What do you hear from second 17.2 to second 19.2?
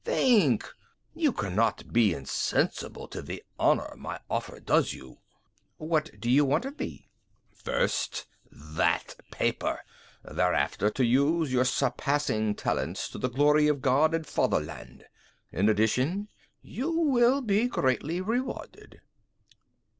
be greatly rewarded."